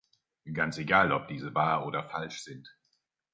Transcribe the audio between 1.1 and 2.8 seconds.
ob diese wahr oder falsch sind.